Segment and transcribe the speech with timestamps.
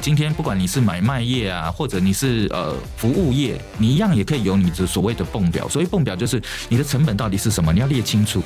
[0.00, 5.68] 今天不管你是买卖业啊，或者你是呃服务业，你一样也可以有你的所谓的泵表。
[5.68, 8.42] 所谓泵表就是你的成本到底是什么，你要列清楚。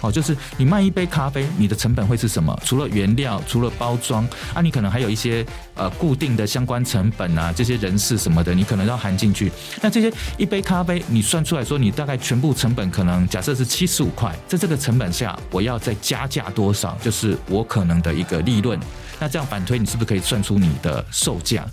[0.00, 2.56] 哦，就是你卖一杯咖啡，你的成本会是什么？
[2.64, 5.44] 除了原料，除了包装啊，你可能还有一些
[5.74, 9.50] 呃固定的相关成本啊，这些人事什么的，你可能要含进去。
[9.80, 16.96] 那这些一杯咖啡，你算出来说，你大概全部成本可能假设是七十五块，在这个成本下，我要再加价多少？
[17.02, 18.78] 就是我可能的一个利润。
[19.18, 21.66] 那这样反推，你是不是可以算出你的售价？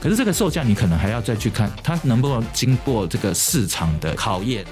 [0.00, 4.64] 可是这个售价，你可能还要再去看它能不能经过这个市场的考验。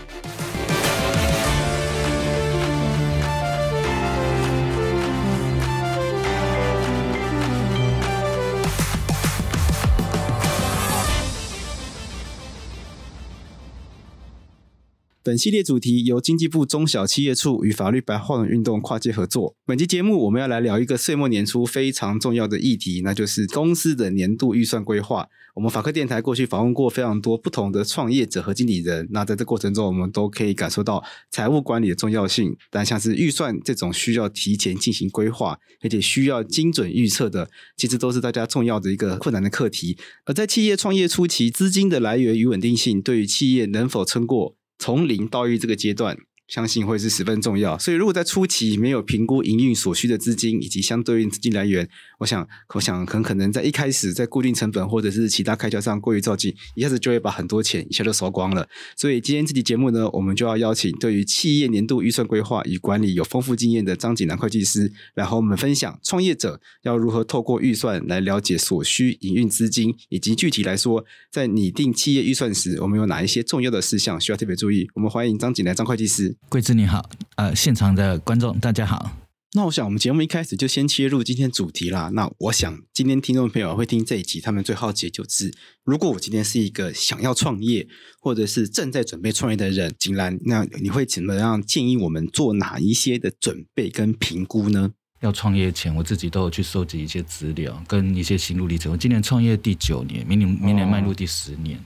[15.31, 19.55] 本系列主题由经济部中小企业处与法律白话文运动跨界合作。
[19.65, 25.29] 本期节目我们要来聊一个岁末年初非常重要的议题，那就是公司的年度预算规划。
[25.55, 32.57] 我们法科电台过去访问过非常多不同的创业者和经理人，那在这过程中，我们都可以感受到财务管理的重要性。
[32.69, 39.97] 但像是预算这种需要提前进行规划，而且需要精准预测的，其实都是大家重要的一个困难的课题。
[40.25, 46.17] 而在企业创业初期，资金的来源与稳定性，对于企业能否撑过从零到一这个阶段，
[46.51, 58.69] 相信会是十分重要，所以如果在初期没有评估营运所需的资金以及相对应资金来源，我想，我想很可能在一开始在固定成本或者是其他开销上过于躁进，一下子就会把很多钱一下就烧光了。
[58.97, 74.91] 所以今天这期节目呢，我们就要邀请对于企业年度预算规划与管理有丰富经验的张景南会计师，来和我们分享创业者要如何透过预算来了解所需营运资金，以及具体来说，在拟定企业预算时，我们有哪一些重要的事项需要特别注意。
[74.97, 76.37] 我们欢迎张景南张会计师。
[76.49, 79.17] 贵智你好，呃，现场的观众大家好。
[79.53, 82.11] 那我想我们节目一开始就先切入今天主题啦。
[82.13, 85.53] 那我想今天听众朋友会听这一集，他们最好奇的就是，
[85.85, 87.87] 如果我今天是一个想要创业
[88.21, 94.93] 或者是正在准备创业的人，景兰，那你会怎么样建议我们做哪一些的准备跟评估呢？
[95.21, 98.91] 要创业前，我自己都有去收集一些资料跟一些心路历程。
[98.91, 101.79] 我今年创业第九年，明年明年迈入第十年。
[101.79, 101.83] 哦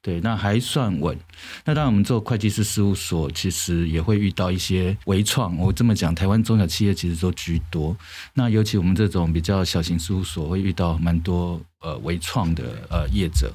[0.00, 1.18] 对，那还算稳。
[1.64, 5.56] 那当然，我们做会计师事务所，其实也会遇到一些微创。
[5.58, 7.96] 我这么讲，台湾中小企业其实都居多。
[8.32, 13.52] 那尤其我们这种比较小型事务所，会遇到蛮多呃微创的呃业者。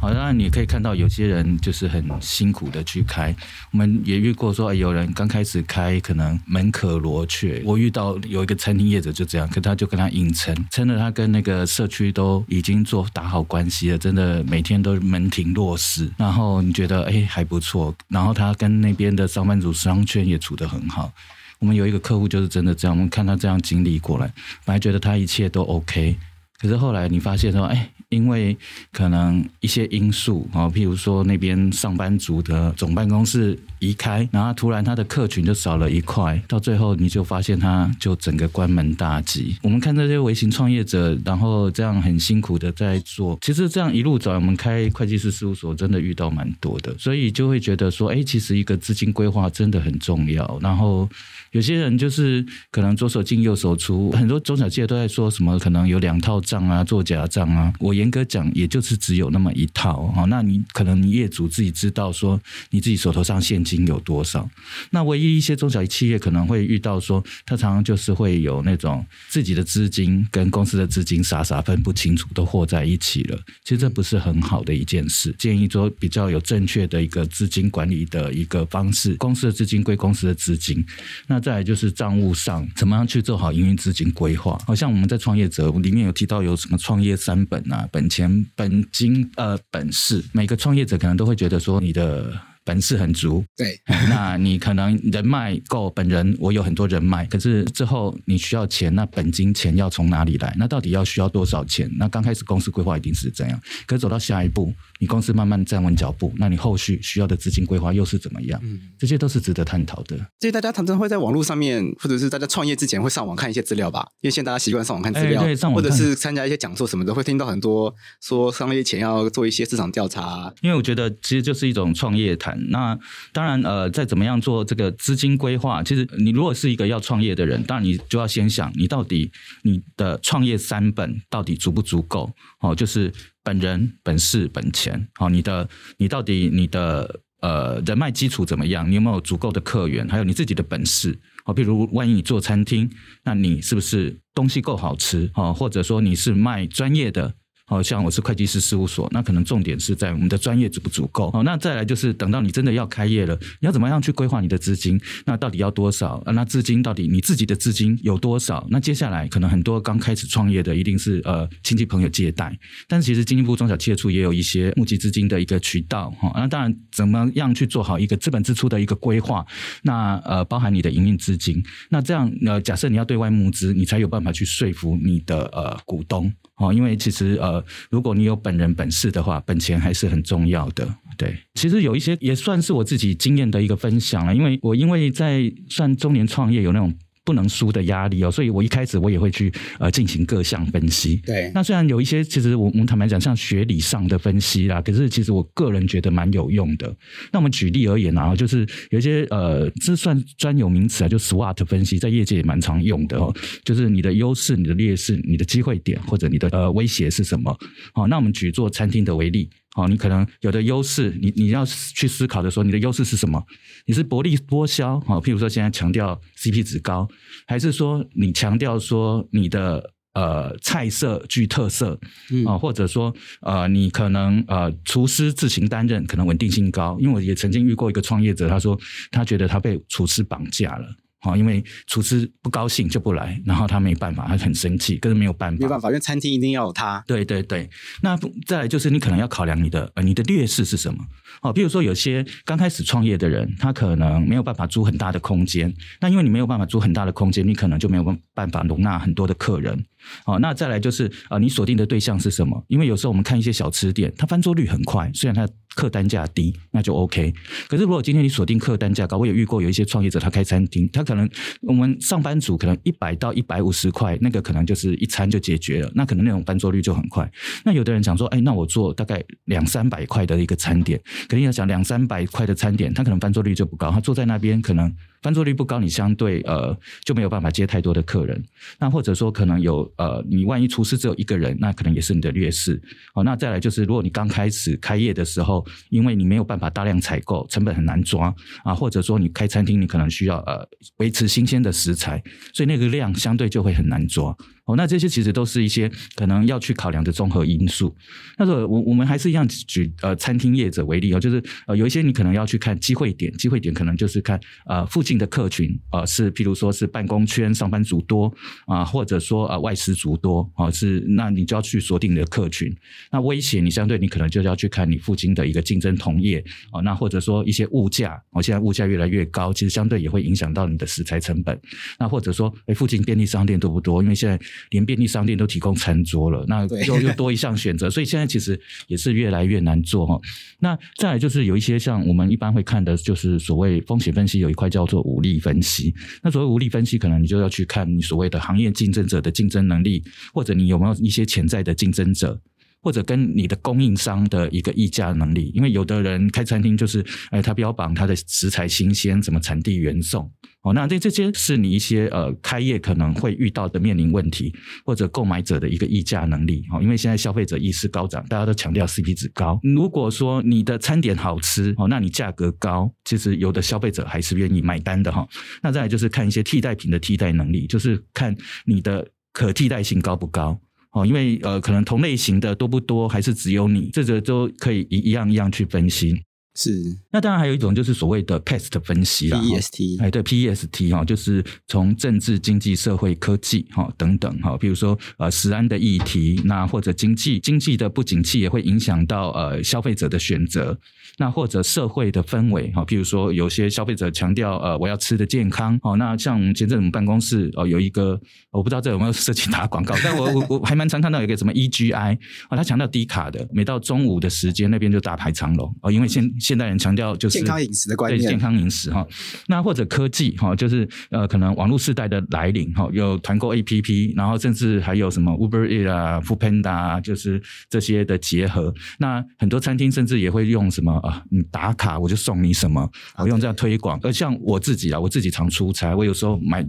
[0.00, 3.34] 好，当然你可以看到有些人就是很辛苦的去开，
[3.70, 7.62] 我们也遇过说，哎，有人刚开始开可能门可罗雀。
[7.64, 16.10] 我遇到有一个餐厅业者就这样，可他就跟他硬撑，撑了他跟那个社区都已经做打好关系了，真的每天都门庭若市。
[16.16, 21.12] 然后你觉得哎还不错，然后他跟那边的上班族商圈也处得很好。
[21.58, 24.26] 我们有一个客户就是真的这样，我们看他这样经历过来，
[24.66, 26.16] 本来觉得他一切都 OK，
[26.62, 27.90] 可是后来你发现说，哎。
[28.12, 28.54] 因为
[28.92, 39.56] 可能一些因素啊，譬如说那边上班族的总办公室移开，然后突然他的客群就少了一块，到最后你就发现他就整个关门大吉。
[39.62, 50.58] 我们看这些微型创业者，然后这样很辛苦的在做，其实这样一路走，我们开会计师事务所真的遇到蛮多的，所以就会觉得说，哎，其实一个资金规划真的很重要。
[50.60, 51.08] 然后
[51.52, 57.92] 有些人就是可能左手进右手出，很多中小企业都在说什么，可能有两套账啊，做假账啊，我。
[58.02, 60.24] 严格讲，也就是只有那么一套哈。
[60.24, 62.40] 那你可能你业主自己知道说，
[62.70, 64.48] 你自己手头上现金金有多少。
[64.90, 73.38] 那唯一一些中小企业可能会遇到说，他常常就是会有那种自己的资金跟公司的资金傻傻分不清楚，都和在一起了。
[73.64, 75.34] 其实这不是很好的一件事。
[75.38, 80.84] 建议说比较有正确的一个资金管理的一个方式，公司的资金归公司的资金。
[81.26, 84.60] 那再来就是账务上怎么样去做好营运资金规划。
[84.66, 87.88] 好像我们在创业者里面有提到有什么创业三本啊。
[87.90, 92.51] 本钱、本金、呃，本事，每个创业者可能都会觉得说，你的。
[92.64, 100.54] 本事很足，对， 那你可能人脉够，本人我有很多人脉，可是之后你需要钱，那本金钱要从哪里来？
[100.58, 101.90] 那到底要需要多少钱？
[101.98, 104.72] 那刚开始公司规划一定是这样，可是走到下一步，
[105.02, 108.60] 你公司慢慢站稳脚步，那你后续需要的资金规划又是怎么样？
[108.62, 110.16] 嗯，这些都是值得探讨的。
[110.38, 120.54] 所以大家常常会在网络上面，或者是大家创业之前会上网看一些资料吧，因为现在大家习惯上网看资料，对，上网或者是参加一些讲座什么的，会听到很多说商业前要做一些市场调查。
[120.60, 122.56] 因为我觉得其实就是一种创业谈。
[122.70, 122.96] 那
[123.32, 129.32] 当然，呃，再怎么样做这个资金规划，其实你如果是一个要创业的人，当然你就要先想，你到底
[129.62, 132.32] 你的创业三本到底足不足够？
[132.60, 135.08] 哦，就是本人、本事、本钱。
[135.14, 138.88] 好，你的你到底你的呃人脉基础怎么样？
[138.88, 140.08] 你有没有足够的客源？
[140.08, 141.18] 还有你自己的本事？
[141.44, 142.90] 好，譬如万一你做餐厅，
[143.24, 145.30] 那你是不是东西够好吃？
[145.34, 147.34] 哦，或者说你是卖专业的？
[147.72, 151.30] 好像我是会计师事务所，那可能重点是在我们的专业足不足够。
[151.32, 155.00] 哦，那再来就是等到你真的要开业了，你要怎么样去规划你的资金？
[155.24, 156.22] 那到底要多少？
[156.26, 158.66] 那资金到底你自己的资金有多少？
[158.70, 162.54] 那接下来可能很多刚开始创业的一定是呃亲戚朋友借贷，
[162.86, 166.30] 但是其实经济部中小企业处也有一些募集资金的一个渠道哈。
[166.34, 169.44] 那当然怎么样去做好一个资本支出的一个规划？
[169.82, 180.88] 那呃包含你的营运资金，那这样呃假设你要对外募资，你才有办法去说服你的呃股东哦，因为其实呃如果你有本人本事的话，本钱还是很重要的。
[181.16, 186.92] 对，其实有一些也算是我自己经验的一个分享了，因为我因为在算中年创业有那种。
[187.24, 191.16] 不能输的压力哦，所以我一开始我也会去呃进行各项分析。
[191.24, 196.94] 对，那虽然有一些其实我我们坦白讲，像学理上的分析啦，可是其实我个人觉得蛮有用的。
[197.32, 203.34] 那我们举例而言啊，就是有一些呃，这算专有名词啊，就 SWOT 分析，在业界也蛮常用的哦。
[203.64, 207.56] 就是你的优势、你的劣势、你的机会点或者你的呃威胁是什么？
[207.92, 209.48] 好，那我们举做餐厅的为例。
[209.74, 213.42] 好，你可能有的优势，你你要去思考的时候，你的优势是什么？
[213.86, 217.08] 你是薄利多销，好，譬如说现在强调 CP 值高，
[217.46, 221.98] 还是说你强调说你的呃菜色具特色，
[222.46, 228.78] 啊，或者说呃你可能呃厨师自行担任，可能稳定性高，因为我也曾经遇过一个创业者，他说
[229.10, 230.86] 他觉得他被厨师绑架了。
[231.22, 237.02] 好，因为厨师不高兴就不来，然后他没办法，他很生气，可是没有办法，没办法，因为餐厅一定要有他。
[237.06, 237.70] 对对对，
[238.02, 240.98] 那再来就是你可能要考量你的呃你的劣势是什么？
[241.40, 249.84] 哦，比如说有些刚开始创业的人，他可能没有办法租很大的空间，那因为你没有办法租很大的空间，你可能就没有办法容纳很多的客人。
[250.24, 252.64] 哦，那再来就是呃你锁定的对象是什么？
[252.66, 255.48] 因为有时候我们看一些小吃店，它翻桌率很快，虽然它。
[255.74, 257.32] 客单价低，那就 OK。
[257.68, 261.28] 可是如果今天你锁定客单价高，我有遇过有一些创业者，他开餐厅，他可能
[261.62, 267.30] 我们上班族可能一百到一百五十块，那个可能就是一餐就解决了，那可能那种翻桌率就很快。
[267.64, 274.94] 那有的人想说，哎，那我做大概两三百块的一个餐点，肯定要讲两三百块的餐点，他可能翻桌率就不高，他坐在那边可能。
[275.22, 278.44] 翻桌率不高，你相对呃就没有办法接太多的客人。
[278.78, 282.82] 那或者说可能有呃，你万一厨师只有一个人，那可能也是你的劣势。
[283.14, 294.36] 好，那再来就是，如果你刚开始开业的时候，因为你没有办法大量采购，成本很难抓啊，或者说你开餐厅，你可能需要呃维持新鲜的食材，所以那个量相对就会很难抓。
[294.64, 297.92] 哦，那这些其实都是一些可能要去考量的综合因素。
[298.38, 308.32] 那说我我们还是一样举呃餐厅业者为例哦，就是呃有一些你可能要去看机会点，机会点可能就是看呃附近的客群、呃、是譬如说是办公圈上班族多
[308.66, 312.72] 啊、或者说呃外食族多啊、是，那你就要去锁定你的客群。
[313.10, 316.38] 那威胁你相对你可能就要去看你附近的一个竞争同业
[316.70, 321.60] 啊、那或者说一些物价，哦现在物价越来越高，其实相对也会影响到你的食材成本。
[321.98, 324.00] 那或者说哎附近便利商店多不多？
[324.04, 324.38] 因为现在
[324.70, 330.20] 连便利商店都提供餐桌了，那又又多一项选择，所以现在其实也是越来越难做哈。
[330.60, 335.94] 那再来就是有一些像我们一般会看的，就是所谓风险分析，有一块叫做武力分析。
[336.22, 340.02] 那所谓武力分析，可能你就要去看你所谓的行业竞争者的竞争能力，
[340.32, 342.40] 或者你有没有一些潜在的竞争者。
[342.84, 347.00] 或者跟你的供应商的一个议价能力，因为有的人开餐厅就是，
[347.30, 350.28] 哎，他标榜他的食材新鲜，什么产地原送，
[350.62, 354.54] 哦，那这这些是你一些呃开业可能会遇到的面临问题，
[354.84, 359.58] 或者购买者的一个议价能力，哦，因为现在消费者意识高涨，大家都强调 CP 值高。
[359.62, 365.26] 如果说你的餐点好吃，哦，那你价格高，其实有的消费者还是愿意买单的哈。
[365.62, 368.32] 那再来就是看一些替代品的替代能力，就是看
[368.64, 370.60] 你的可替代性高不高。
[370.92, 376.22] 哦，因为呃，可能同类型的多不多，还是只有你，这个都可以一一样一样去分析。
[376.54, 390.78] 是，那当然还有一种就是所谓的 PEST 分析啦，PEST，哎，对，PEST 哈，就是从政治、经济、社会、科技哈等等哈，比如说呃，食安的议题，那或者经济经济的不景气也会影响到呃消费者的选择。
[391.18, 398.18] 那或者社会的氛围哈，譬如说有些消费者强调呃我要吃的健康哦，那像前阵子我们办公室哦有一个
[398.50, 402.18] 我不知道这有没有涉及打广告，但我我我还蛮常看到有一个什么 EGI
[402.48, 409.06] 啊，他强调低卡的，每到中午的时间那边就大排长龙哦，因为现现代人强调就是健康饮食的观念，对健康饮食哈。
[409.46, 418.72] 那或者科技哈，就是呃可能网络时代的来临哈，有团购 APP，然后甚至还有什么 Uber Eats 啊、Foodpanda 啊，就是这些的结合。
[418.98, 420.92] 那很多餐厅甚至也会用什么。
[421.02, 423.98] 啊，你打卡我就送你什么，我用这样推广。
[424.02, 426.64] 而像我自己啊，我自己常出差，我有时候买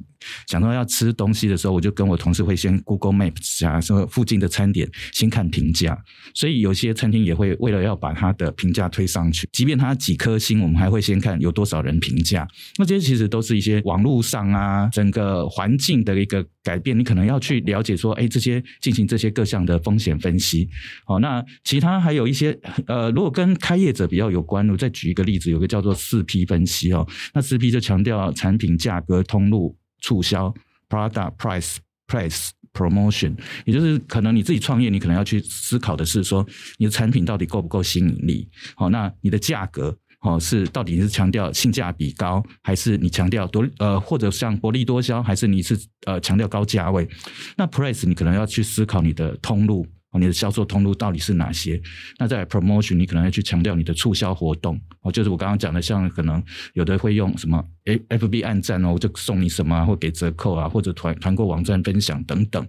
[0.48, 5.98] 想到要吃东西的时候，我就跟我同事会先 Google Maps 啊，说附近的餐点先看评价。
[6.34, 12.46] 所以有些餐厅也会为了要把它的评价推上去，即便它几颗星，我们还会先看有多少人评价。
[12.77, 20.67] 那这些其实都是一些网络上啊，整个环境的一个改变，你可能要去了解说，哎，这些进行这些各项的风险分析。
[21.05, 27.08] 好，那其他还有一些呃，如果跟开业者比较有关，我再举一个例子，有个叫做四 P 分析哦。
[27.34, 30.53] 那四 P 就强调产品、价格、通路、促销
[30.89, 32.50] （Product、Price、Place）。
[32.74, 36.46] Promotion，也就是可能你自己创业，你可能要去思考的是说，
[36.77, 38.50] 你的产品到底够不够吸引力？
[38.75, 47.08] 好，那你的价格，哦，是到底是强调性价比高，还是你强调多呃，或者像薄利多销，还是你是呃强调高价位？
[47.56, 49.86] 那 Price，你可能要去思考你的通路。
[50.20, 51.82] 你的销售通路到底是哪些？
[52.20, 56.43] 那在 promotion，你可能要去强调你的促销活动哦，就是我刚刚讲的，像可能
[56.74, 62.67] 有的会用什么 FB 按赞哦，我就送你什么啊，或给折扣啊，或者团团购网站分享等等。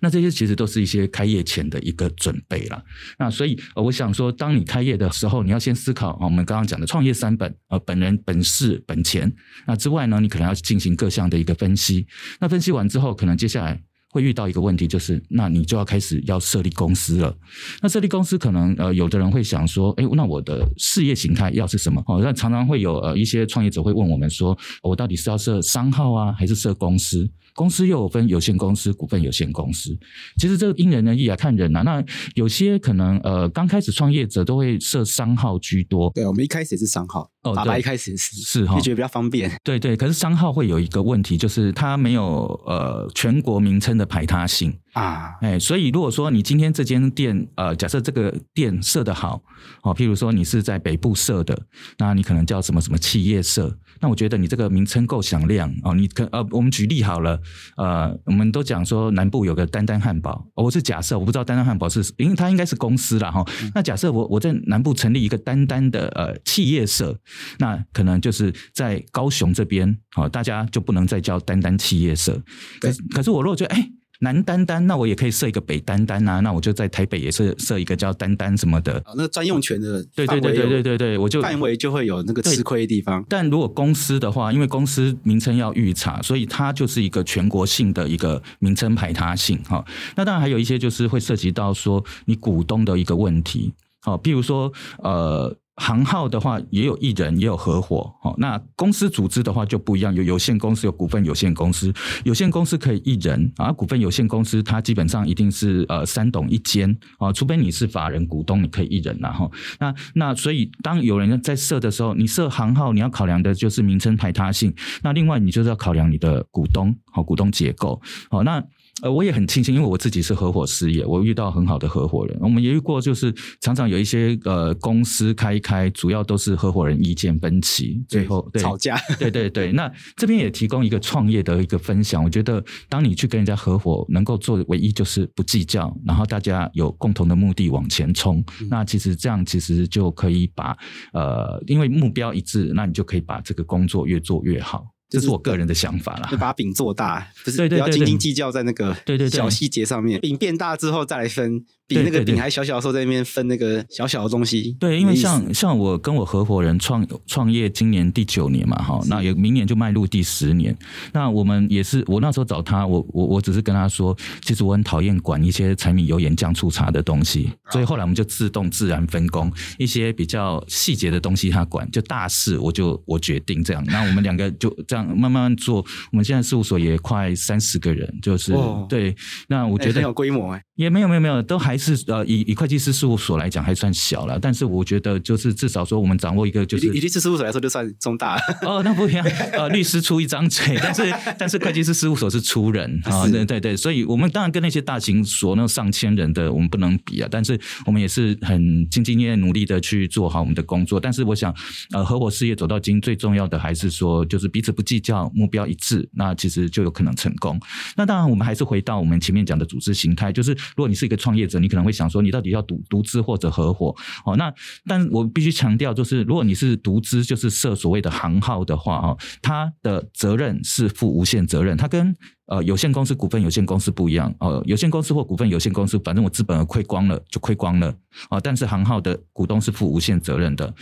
[0.00, 2.80] 那这些其实都是一些开业前的一个准备啦。
[3.18, 9.32] 那所以我想说，当你开业的时候，你要先思考我们刚刚讲的创业三本呃，本人、本事、本钱。
[9.66, 12.06] 那之外呢，你可能要进行各项的一个分析。
[12.38, 13.82] 那分析完之后，可能接下来。
[14.12, 17.34] 会遇到一个问题，就是那你就要开始要设立公司了。
[17.80, 22.04] 那设立公司，可能呃，有的人会想说，哎，那我的事业形态要是什么？
[22.06, 27.26] 哦，那常常会有呃一些创业者会问我们说，我到底是要设商号啊，还是设公司？
[27.54, 29.96] 公司又有分有限公司、股份有限公司，
[30.38, 31.82] 其实这个因人而异啊，看人啊。
[31.82, 32.04] 那
[32.34, 36.10] 有些可能呃刚开始创业者都会设商号居多。
[36.14, 39.50] 对，我们一开始也是商号，哦，爸爸一开始也是是哈，就觉得比较方便。
[39.62, 44.74] 对对，可是商号会有一个问题，就是它没有呃全国名称的排他性。
[44.92, 49.42] 啊，哎，所以如果说你今天这间店，呃，假设这个店设得好，
[49.82, 51.58] 哦，譬如说你是在北部设的，
[51.96, 57.40] 那你可能叫什么什么企业社，那我觉得你这个名称够响亮哦，你可呃，我们举例好了，
[57.78, 63.42] 呃，我们都讲说南部有个丹丹汉堡，我是假设，我不知道丹丹汉堡是，因为它应该是公司啦哈，
[63.74, 67.18] 那假设我我在南部成立一个丹丹的呃企业社，
[67.58, 72.38] 那可能就是在高雄这边，哦，大家就不能再叫丹丹企业社，
[72.78, 73.88] 可是可是我如果觉得哎。
[74.22, 78.94] 南丹丹，那我也可以设一个北丹丹啊，那我就在台北也是设一个叫丹丹什么的。
[79.04, 83.24] 啊，那专用权的对对对对对对对，我就范围就会有那个吃亏的地方。
[83.28, 89.84] 但如果公司的话，因为公司名称要预查，所以它就是一个全国性的一个名称排他性哈。
[90.14, 95.56] 那当然还有一些就是会涉及到说你股东的一个问题，好，譬如说呃。
[95.82, 98.08] 行号的话也有一人，也有合伙。
[98.22, 101.92] 好，那公司组织的话就不一样，有有限公司，有股份有限公司。
[102.22, 114.72] 有限公司可以一人，啊，股份有限公司它基本上一定是呃三董一监啊，除非你是法人股东，你可以一人然后那那所以当有人在设的时候，你设行号，你要考量的就是名称排他性。
[115.02, 118.00] 那另外你就是要考量你的股东，好，股东结构。
[118.30, 118.62] 好，那。
[119.00, 122.36] 呃，我也很庆幸，因为我自己是合伙事业，我遇到很好的合伙人。
[122.40, 128.96] 我们也遇过，就是常常有一些呃公司开一开，主要都是合伙人意见分歧，最后对吵架。
[129.18, 132.22] 对对对，那这边也提供一个创业的一个分享。
[132.22, 138.44] 我觉得，当你去跟人家合伙，能够做的唯一就是不计较，然后大家有共同的目的往前冲。
[138.60, 140.76] 嗯、那其实这样其实就可以把
[141.14, 144.91] 呃，因为目标一致，那你就可以把这个工作越做越好。
[145.12, 150.20] 这是我个人的想法啦，就把饼做大，不是不要斤斤计较在那个对对小细节上面。
[150.20, 151.64] 饼变大之后再来分。
[151.94, 154.76] 比那个饼还小小的时候，在那边分那个小小的东西。
[154.78, 160.76] 对，因为像像我跟我合伙人创创业，今年第九年嘛，哈，那也明年就迈入第十年。
[161.12, 173.84] 那我们也是，我那时候找他，我我我只是跟他说，其实我很讨厌管一些柴米油盐酱醋茶的东西，所以后来我们就自动自然分工，一些比较细节的东西他管，就大事我就我决定这样。
[173.86, 175.84] 那我们两个就这样慢慢做。
[176.10, 178.52] 我们现在事务所也快三十个人，就是
[178.88, 179.14] 对。
[179.48, 180.62] 那我觉得很有规模哎。
[180.82, 201.54] 也没有没有没有，都还是呃以以会计师事务所来讲还算小了，但是我觉得就是至少说我们掌握一个就是以律师事务所来说就算中大哦，那不一样呃律师出一张嘴，但是但是会计师事务所是出人 啊，对对对，所以我们当然跟那些大型所那上千人的我们不能比啊，但是我们也是很兢兢业业努力的去做好我们的工作，但是我想
[201.92, 207.60] 呃合伙事业走到今最重要的还是说就是彼此不计较，目标一致，那其实就有可能成功。
[207.96, 210.56] 那当然我们还是回到我们前面讲的组织形态，就是。
[210.76, 213.94] 如果你是一个创业者，你可能会想说，你到底要独独资或者合伙？
[214.24, 214.52] 哦，那
[214.86, 222.14] 但我必须强调，就是如果你是独资，就是设所谓的行号的话，哦，它的责任是负无限责任，它跟
[222.46, 224.34] 呃有限公司、股份有限公司不一样。
[224.40, 227.94] 呃，有限公司或股份有限公司，反正我资本亏光了就亏光了
[228.28, 228.40] 啊。
[228.40, 230.74] 但是行号的股东是负无限责任的。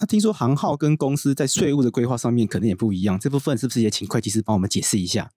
[0.00, 5.30] 那听说行号跟公司在税务的规划上面可能也不一样，这部分是不是也请会计师帮我们解释一下？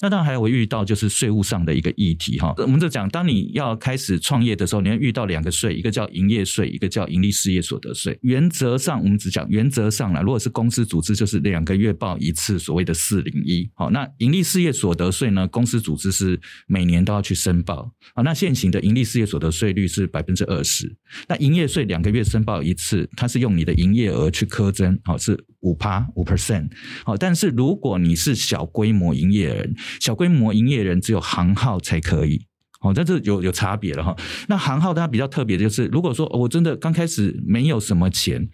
[0.00, 2.54] 那当然还有我遇到就是税务上的一个议题哈。
[2.58, 8.18] 我们就讲，当你要开始创业的时候，你要遇到两个税，一个叫营业税，一个叫盈利事业所得税。
[8.22, 13.68] 原则上，我们只讲原则上啦，如果是公司组织，就是两个月报一次，所谓的四零一。
[13.74, 15.46] 好，那盈利事业所得税呢？
[15.48, 17.92] 公司组织是每年都要去申报。
[18.14, 20.96] 好，那现行的盈利事业所得税率是百分之二十。
[21.28, 26.70] 那营业税两个月申报一次，它是用你的营业额去苛征，好，是五趴五 percent。
[27.04, 32.46] 好，但是如果你是小规模营业人，小规模营业人只有行号才可以，
[32.80, 34.14] 哦，但是有有差别了哈。
[34.48, 38.48] 那行号它比较特别的就是，如果说我真的刚开始没有什么钱，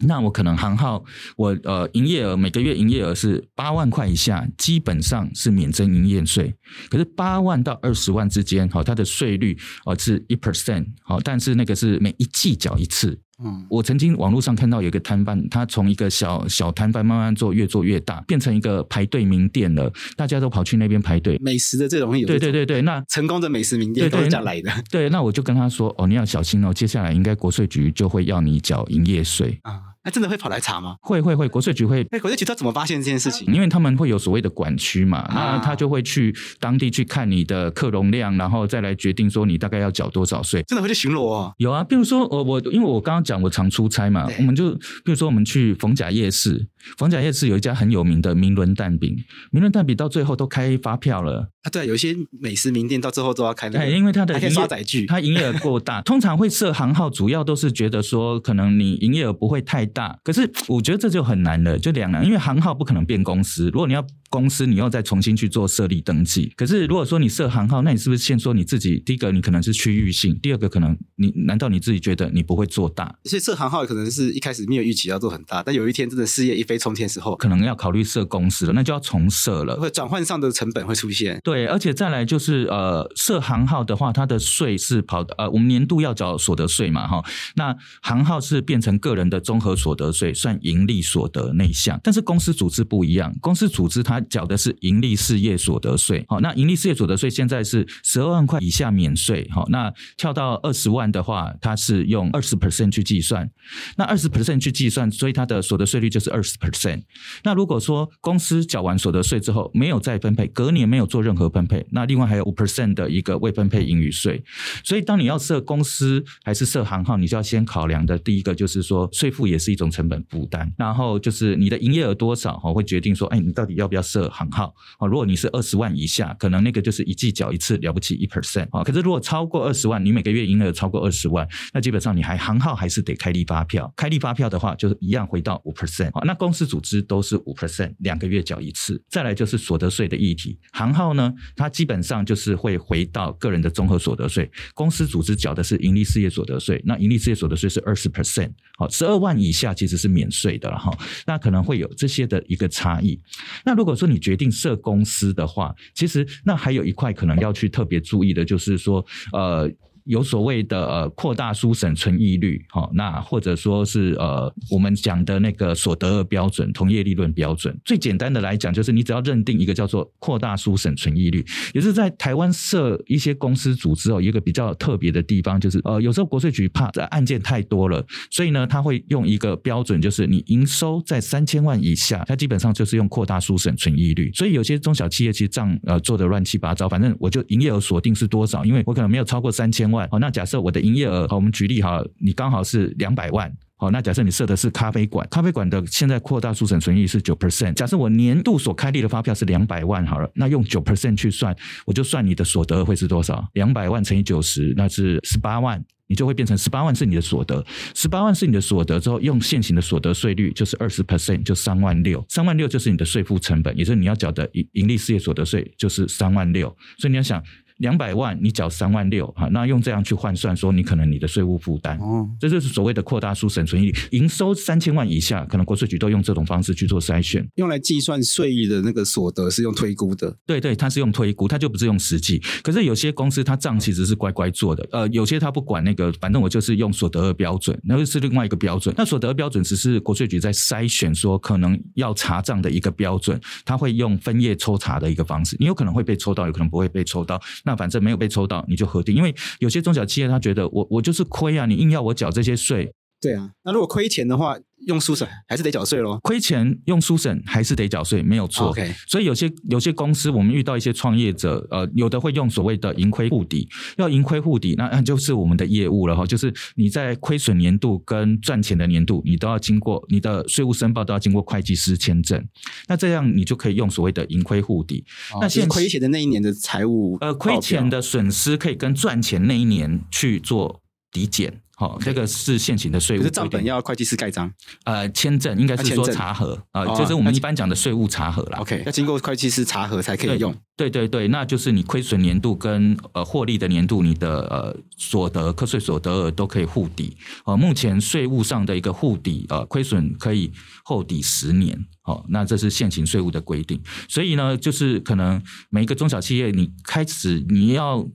[0.00, 1.04] 那我可能行号
[1.36, 6.52] 我呃营业额每个月营业额是八万块以下，基本上是免征营业税。
[6.90, 13.20] 可是八万到二十万之间，好，它的税率哦是一 percent，好，但是那个是每一季缴一次。
[13.42, 19.92] 嗯，我曾经网络上看到有一个摊贩，他从一个小小摊贩慢慢做，越做越大，变成一个排队名店了。
[20.16, 21.36] 大家都跑去那边排队。
[21.40, 24.70] 美食的这种有对对对对，那成功的美食名店都是这样来的。
[24.90, 30.96] 对，那我就跟他说：“哦，你要小心哦，接下来应该国税局就会要你缴营业税啊。”那真的会跑来查吗？
[31.00, 32.06] 会会会，国税局会。
[32.10, 33.52] 哎，国税局他怎么发现这件事情？
[33.52, 40.62] 因为他们会有所谓的管区嘛，那、啊、他就会去当地去看你的客容量，然后再来决定说你大概要缴多少税。
[40.64, 41.52] 真的会去巡逻啊？
[41.56, 46.66] 有啊，比如说我我，因为我刚刚讲我常出差嘛，我们就比如说我们去逢甲夜市，
[46.98, 49.16] 逢甲夜市有一家很有名的明伦蛋饼，
[49.50, 51.70] 明伦蛋饼到最后都开发票了啊。
[51.72, 60.50] 对，有一些美食名店到最后都要开那个，对，因为它的营业载具，它营业额过大，通常会设行号，主要都是觉得说可能你营业额不会太大，可是。
[60.66, 63.66] 我觉得这就很难了，就两难，因为行号不可能变公司。
[63.66, 66.50] 如果你要公司，你要再重新去做设立登记。
[66.56, 68.98] 可是如果说你设行号，那你是不是先说你自己？
[69.04, 73.14] 第一个，你可能是区域性；第二个，可能你难道你自己觉得你不会做大？
[73.24, 81.38] 所以设行号可能是一开始没有预期要做很大，但有一天真的事业一飞冲天时候，可能要考虑设公司了，那就要重设了，会转换上的成本会出现。
[81.44, 87.22] 对，而且再来就是呃，设行号的话，它的税是跑呃，我们年度要缴所得税嘛，哈，
[87.56, 96.24] 那行号是变成个人的综合所得税，算盈利所得内项，但是公司组织不一样，公司组织它缴的是盈利事业所得税。
[96.26, 99.46] 好，那盈利事业所得税现在是十二万块以下免税。
[99.50, 103.50] 好，那跳到二十万的话，它是用二十 percent 去计算。
[103.98, 107.02] 那二十 percent 去计算，所以它的所得税率就是二十 percent。
[107.42, 114.42] 那如果说公司缴完所得税之后没有再分配，隔年没有做任何分配，那另外还有五 percent 的一个未分配盈余税。
[114.82, 120.72] 所以当你要设公司还是设行号，你就要先考量的第一个就是说税负也是一种成本负担。
[120.78, 124.74] 然后就是你的营业额多少哈，会决定说，哎，你到底要不要设行号？
[124.98, 128.82] 啊，如果你是二十万以下，可能那个就是一季缴一次，了不起一 percent 啊。
[128.82, 133.92] 可是如果超过二十万，你每个月营业额超过二十万，那基本上你还行号还是得开立发票。
[133.96, 136.22] 开立发票的话，就是一样回到五 percent 啊。
[136.24, 139.02] 那公司组织都是五 percent，两个月缴一次。
[139.08, 144.50] 再来就是所得税的议题，行号呢，它基本上就是会回到个人的综合所得税。
[144.74, 150.90] 公司组织缴的是盈利事业所得税，那盈利事业所得税是二十 percent，好，十二万以下价其实是免税的了哈。
[151.26, 153.18] 那可能会有这些的一个差异。
[153.64, 159.70] 那如果说你决定设公司的话，其实那还有一块可能要去特别注意的，就是说，呃。
[160.04, 167.78] 有所谓的呃扩大书审存益率，好，那或者说是呃我们讲的那个所得额标准、同业利润标准。
[167.84, 184.30] 最简单的来讲，就是你只要认定一个叫做扩大书审存益率，也是在台湾设一些公司组织哦，一个比较特别的地方，就是呃有时候国税局怕这案件太多了，所以呢他会用一个标准，就是你营收在三千万以下，它基本上就是用扩大书审存益率。
[184.34, 190.06] 所以有些中小企业其实账呃做的乱七八糟，反正我就营业额锁定是多少，因为我可能没有超过三千万。
[190.10, 203.48] 好，那假设我的营业额，好，我们举例哈，你刚好是两百万，好，那假设你设的是咖啡馆，咖啡馆的现在扩大书审存益是九 percent，假设我年度所开立的发票是两百万好了，那用九 percent 去算，我就算你的所得会是多少？
[203.54, 217.42] 两百万乘以九十，那是十八万，你就会变成十八万是你的所得，十八万是你的所得之后，用现行的所得税率就是二十 percent，就三万六，三万六就是你的税负成本，也是你要缴的盈盈利事业所得税就是三万六，所以你要想。
[217.84, 223.94] 两百万你缴三万六，哈，那用这样去换算，说你可能你的税务负担，哦，这就是所谓的扩大书审存益率。
[224.12, 232.42] 营收三千万以下，可能国税局都用这种方式去做筛选，用来计算税益的那个所得是用推估的，对对，它是用推估，它就不是用实际。
[232.62, 238.94] 可是有些公司它账其实是乖乖做的，呃，有些它不管那个，反正我就是用所得的标准，那就是另外一个标准。
[238.96, 247.38] 那所得额标准只是国税局在筛选说可能要查账的一个标准，它会用分页抽查的一个方式，你有可能会被抽到，有可能不会被抽到。
[247.64, 249.14] 那反正没有被抽到，你就核定。
[249.14, 252.92] 因为有些中小企业他觉得我我就是亏啊，你硬要我缴这些税。
[253.20, 256.18] 对啊，那如果亏钱的话，用书审还是得缴税喽。
[256.22, 258.68] 亏钱用书审还是得缴税，没有错。
[258.68, 266.24] OK，所以有些有些公司，我们遇到一些创业者，呃，有的会用所谓的盈亏互抵，要盈亏互抵，那那就是我们的业务了哈。
[266.26, 272.46] 就是你在亏损年度跟赚钱的年度，你都要经过你的税务申报都要经过会计师签证，
[272.88, 275.04] 那这样你就可以用所谓的盈亏互抵。
[275.32, 281.63] 哦、那现在亏钱的那一年的财务，呃，亏钱的损失可以跟赚钱那一年去做抵减。
[281.84, 283.20] 好，这个是现行的税务。
[283.20, 284.50] 可是账本要会计师盖章，
[284.84, 288.58] 呃，签证应该是说查核啊，就是我们一般讲的税务查核啦。
[288.60, 290.54] OK，要经过会计师查核才可以用。
[290.78, 297.14] 对对对，那就是你亏损年度跟呃获利的年度，你的呃所得课税所得额都可以互抵。
[297.44, 300.50] 呃，目前税务上的一个互抵，呃，亏损可以
[300.84, 301.78] 后抵十年。
[302.00, 303.78] 好，那这是现行税务的规定。
[304.08, 308.08] 所以呢，就是可能每一个中小企业，你开始你要。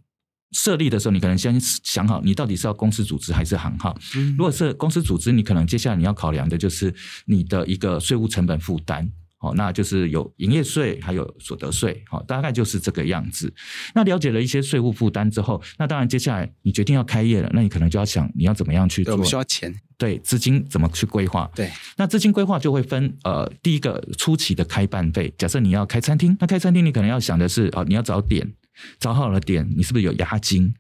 [0.51, 3.95] 设立的时候，你可能先想好，你到底是要公司组织还是行号。
[4.38, 6.93] 如果是公司组织，你可能接下来你要考量的就是
[7.25, 9.07] 你的一个税务成本负担，
[9.41, 13.53] 哦，那就是有营业税，还有所得税，好，大概就是这个样子。
[13.93, 19.15] 那了解了一些税务负担之后，那当然接下来你决定要开业了，那你可能就要想你要怎么样去做。
[19.15, 21.49] 我需要钱，对，资金怎么去规划？
[21.55, 28.51] 对，那资金规划就会分呃，第一个初期的开办费，假设你要开餐厅，那开餐厅你可能要想的是哦，你要找点。
[28.99, 30.73] 找好了点，你是不是有押金？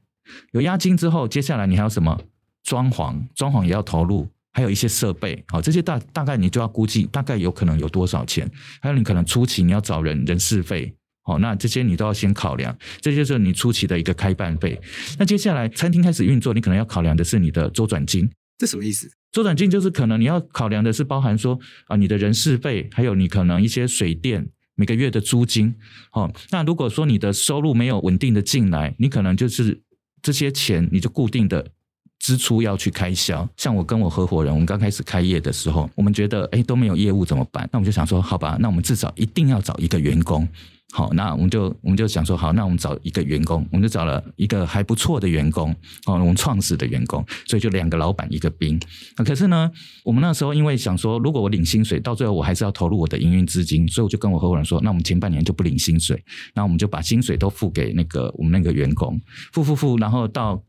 [0.51, 2.21] 有押金之后，接下来你还有什么？
[2.61, 8.47] 装潢，装潢也要投入，还有一些设备，好，这些大大概你就要估计，大概有可能有多少钱？
[8.81, 14.79] 还有你可能初期你要找人人事费，好，那这些你都要先考量，这就是你初期的一个开办费。
[15.17, 19.09] 那接下来餐厅开始运作，你可能要考量的是你的周转金，这什么意思？
[19.31, 21.57] 周转金就是可能你要考量的是包含说
[21.87, 24.49] 啊，你的人事费，还有你可能一些水电。
[24.79, 25.75] 每个月的租金，
[26.13, 29.77] 哦，那如果说你的收入没有稳定的进来，你可能就是
[30.21, 31.67] 这些钱你就固定的
[32.17, 33.45] 支出要去开销。
[33.57, 37.67] 像我跟我合伙人，我们刚开始开业的时候，我们觉得哎都没有业务怎么办？
[37.73, 40.47] 那我们就想说，好吧，那我们至少一定要找一个员工。
[40.91, 45.71] 好，那我们就我们就想说，好，那我们找一个员工，我们就找了一个还不错的员工，
[46.07, 48.79] 哦，我们创始的员工，所以就两个老板一个兵。
[49.15, 49.69] 那可是呢，
[50.03, 56.23] 我们那时候因为想说，如果我领薪水，到最后我还是要投入我的营运资金，所以我就跟我合伙人说，那我们前半年就不领薪水，
[56.55, 59.21] 那我们就把薪水都付给那个我们那个员工，
[59.53, 60.59] 付付付，然后到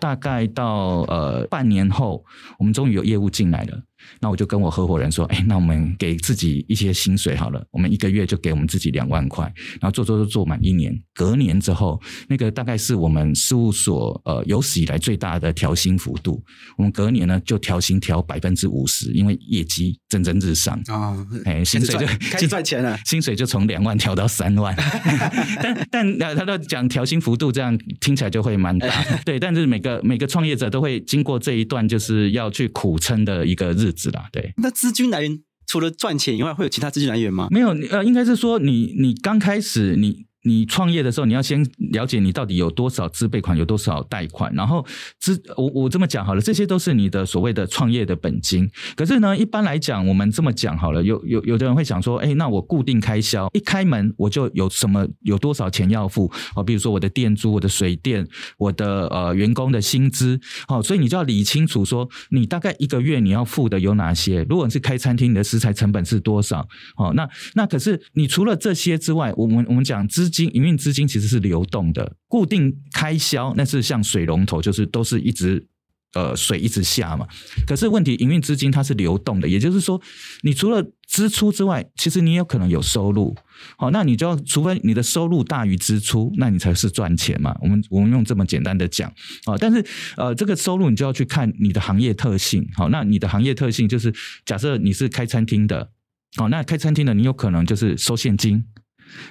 [0.00, 2.24] 大概到呃半年后，
[2.58, 3.82] 我们终于有业务进来了。
[4.20, 9.44] 那我就跟我合伙人说，哎，那我们给自己一些薪水好了，我们一个月就给我们自己两万块，
[9.80, 16.42] 然后做做做做满一年，隔年之后，那个大概是我们事务所呃有史以来最大的调薪幅度。
[16.76, 24.74] 我们隔年呢就调薪调百分之五十，因为业绩蒸蒸日上啊，哎，薪水就开始赚 钱了，薪水就从两万调到三万。
[25.62, 28.88] 但但呃，他都讲调薪幅度这样听起来就会蛮大，
[29.24, 34.02] 对，但是每个每个创业者都会经过这一段就是要去苦撑的一个日子。
[34.02, 34.52] 是的，对。
[34.58, 37.48] 那资金来源除了赚钱以外，会有其他资金来源吗？
[37.50, 40.25] 没有，呃，应该是说你你刚开始你。
[40.46, 44.86] 你创业的时候，你要先了解你到底有多少自备款，有多少贷款，然后
[45.18, 48.70] 资我我这么讲好了，这些都是你的所谓的创业的本金。
[48.94, 56.62] 可是呢，一般来讲，我们这么讲好了，有有有的人会想说，哎，那我固定开销一开门我就有什么有多少钱要付啊？
[56.62, 58.24] 比如说我的电租、我的水电、
[58.56, 64.46] 我的呃员工的薪资，好，所以你就要理清楚说，你大概一个月你要付的有哪些？
[64.48, 66.68] 如果是开餐厅，你的食材成本是多少？
[66.94, 70.30] 好，那那可是你除了这些之外，我们我们讲资。
[70.36, 75.66] 金营运资金其实是流动的，固定开销那是像水龙头，就是都是一直
[76.12, 77.26] 呃水一直下嘛。
[77.66, 80.00] 可是问题，营运资金它是流动的，也就是说，
[80.42, 83.34] 你除了支出之外，其实你有可能有收入。
[83.78, 87.56] 好，那你就要除非你的收入大于支出，那你才是赚钱嘛。
[87.62, 89.10] 我们我们用这么简单的讲
[89.46, 89.82] 啊，但是
[90.16, 92.68] 呃，这个收入你就要去看你的行业特性。
[92.74, 94.12] 好，那你的行业特性就是
[94.44, 95.90] 假设你是开餐厅的，
[96.36, 98.64] 好，那开餐厅的你有可能就是收现金。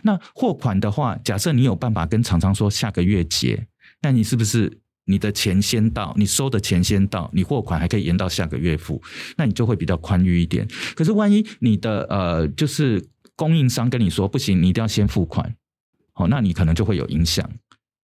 [0.04, 3.68] 那货款的话，假设你有办法跟厂商说下个月结，
[4.02, 9.02] 那你是不是你的钱先到，你收的钱先到，你货款还可以延到下个月付，
[9.38, 10.68] 那你就会比较宽裕一点。
[10.96, 15.56] 可是万一你的呃，就是供应商跟你说不行，你一定要先付款，
[16.16, 17.50] 哦，那你可能就会有影响。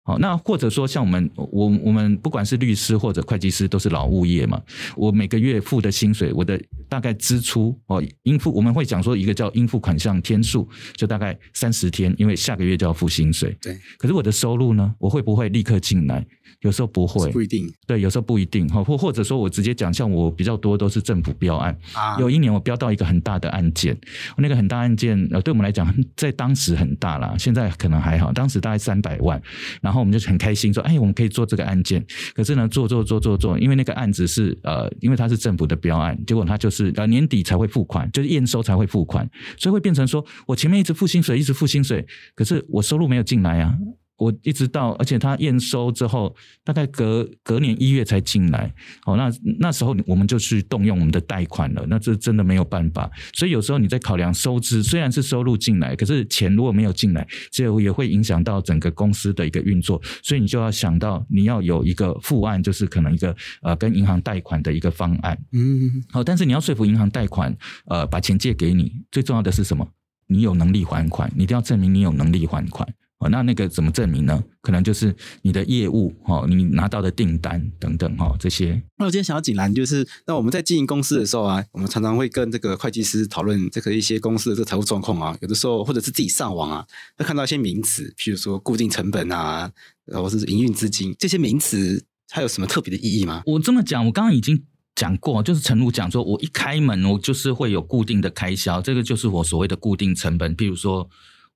[0.04, 4.60] 好，那或者说像我们，我我们不管是律师或者会计师，都是劳务业嘛。
[4.96, 6.60] 我每个月付的薪水，我的
[6.90, 13.56] 大概支出哦，应付我们会讲说一个叫应付款项天数，就大概三十天，因为下个月就要付薪水。
[13.62, 14.94] 对，可是我的收入呢？
[14.98, 16.26] 我会不会立刻进来？
[16.62, 17.72] 有时候不会，不一定。
[17.88, 22.20] 对，有时候不一定哈，或或者说我直接讲，像我比较多都是政府标案啊。
[22.20, 23.98] 有一年我标到一个很大的案件，
[24.38, 28.32] 那个很大案件呃，对我们来讲，在当时很大啦，现在可能还好。
[28.32, 29.42] 当时大概三百万，
[29.82, 32.02] 然然后我们就很开心说，哎，我们可以做这个案件。
[32.34, 43.76] 可是呢，做做做做做，因为那个案子是呃，因为它是政府的标案，结果它就是呃年底才会付款，就是验收才会付款，所以会变成说我前面一直付薪水，一直付薪水，可是我收入没有进来啊。
[44.22, 48.72] 我一直到，而且他验收之后，大概隔隔年一月才进来。
[49.08, 51.84] 哦，那那时候我们就去动用我们的贷款了。
[51.90, 53.10] 那这真的没有办法。
[53.34, 60.00] 所以有时候你在考量收支，虽然是收入进来，可是钱如果没有进来，这也会影响到整个公司的一个运作。
[60.22, 65.36] 所以你就要想到，你要有一个副案，就是可能一个呃跟银行贷款的一个方案。
[65.52, 67.52] 嗯，好，但是你要说服银行贷款，
[67.88, 69.88] 呃，把钱借给你，最重要的是什么？
[70.28, 72.88] 你有能力还款，你一定要证明你有能力还款。
[73.22, 74.44] 哦，那那个怎么证明呢？
[74.62, 78.82] 可能就是你的业务，哈，你拿到的订单等等，哈，这些。
[78.98, 86.84] 那我今天想要锦兰，就是那我们在经营公司的时候啊，我们常常会跟这个会计师讨论这个一些公司的这个财务状况啊，有的时候或者是自己上网啊，
[87.16, 89.72] 会看到一些名词，譬如说固定成本啊，
[90.08, 93.44] 或者是营运资金这些名词，它有什么特别的意义吗？
[93.46, 94.64] 我这么讲，我刚刚已经
[94.96, 100.56] 讲过，就是陈如讲说，我一开门，我就是会有固定的开销，这个就是我所谓的固定成本。
[100.58, 101.08] 譬如说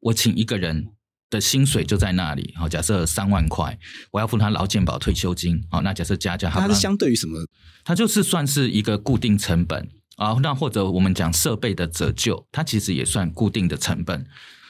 [0.02, 0.90] 我请一个人。
[1.30, 3.78] 的薪水就在那里，好，假设三万块，
[4.12, 7.46] 我要付他劳健保退休金，好，那假设加加，它是相对于什么？
[7.84, 10.34] 它就是算是一个固定成本啊。
[10.42, 14.26] 那或者我们讲设备的折旧，它其实也算固定的成本，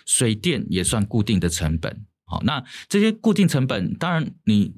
[0.05, 2.05] 水电也算固定的成本。
[2.25, 4.73] 好，那这些固定成本，当然你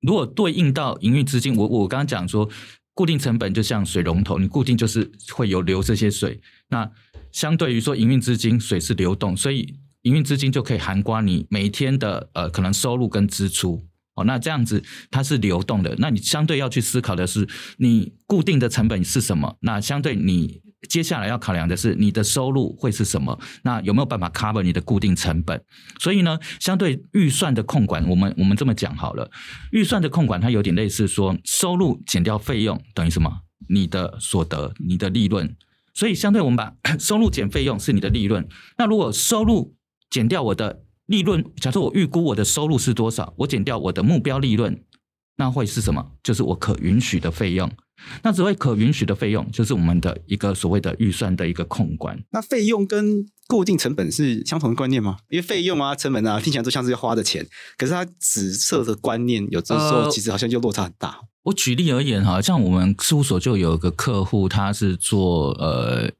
[0.00, 2.48] 如果对应到营运资金，我我刚刚讲说，
[2.94, 6.40] 固定成本就像水龙头，你固定就是会有流这些水。
[6.68, 6.90] 那
[7.30, 9.76] 相对于说营运资金，水是流动，所以。
[10.02, 13.82] 营运资金就可以涵盖你每天的呃可能收入跟支出
[14.14, 19.56] 哦，那这样子它是流动的，那你相对要去思考的是你固定的成本是什么？
[19.60, 23.38] 那相对你接下来要考量的是你的收入会是什么？
[23.62, 25.62] 那有没有办法 cover 你的固定成本？
[25.98, 29.30] 所以呢，相对预算的控管，我们我们这么讲好了，
[29.70, 33.30] 预算的控管它有点类似说收入减掉费用等于什么？
[33.68, 35.56] 你的所得，你的利润。
[35.94, 39.74] 所以相对我们把 收入减费用是你的利润，那如果收入
[40.12, 44.84] 减掉我的利润，假设我预估我的收入是多少，我减掉我的目标利润，
[45.38, 46.12] 那会是什么？
[46.22, 47.72] 就是我可允许的费用。
[48.22, 52.22] 那所谓可允许的费用，就是我们的一个所谓的预算的一个控管。
[52.32, 55.16] 那费用跟固定成本是相同的观念吗？
[55.30, 57.46] 因为费用啊、成本啊，听起来都像是要花的钱，
[57.78, 61.08] 可是它紫色的观念，有的时候其实好像就落差很大。
[61.08, 66.10] 呃、我举例而言哈，像我们事务所就有一个客户，他是做呃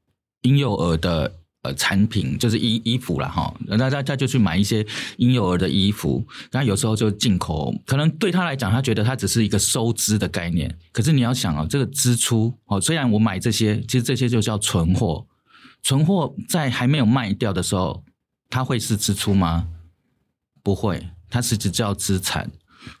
[0.41, 1.35] 婴幼儿的。
[1.63, 6.21] 呃，产品就是衣衣服啦哈，那他他就去买一些婴幼儿的衣服，
[6.51, 10.77] 那有时候就进口，可能对他来讲，他觉得他只是一个收支的概念。
[10.91, 15.25] 可是你要想哦，这个支出哦，虽然我买这些，其实这些就叫存货，
[15.81, 18.03] 存货在还没有卖掉的时候，
[18.49, 19.65] 它会是支出吗？
[20.61, 22.51] 不会，它是只叫资产。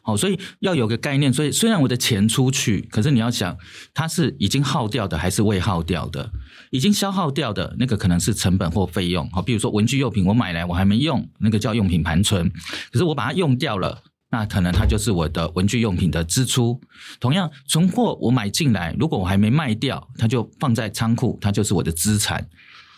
[0.01, 1.33] 好，所以要有个概念。
[1.33, 3.57] 所以虽然我的钱出去，可是你要想，
[3.93, 6.31] 它是已经耗掉的还是未耗掉的？
[6.73, 9.29] 已经消耗掉的那个可能是成本或费用。
[9.29, 12.51] 好，比如说文具用品，我买来我还没用，那个叫用品盘存。
[12.91, 16.81] 可是我把它用掉了，那可能它就是我的文具用品的支出。
[17.19, 22.49] 同样，存货我买进来，如果我还没卖掉，它就放在仓库，它就是我的资产。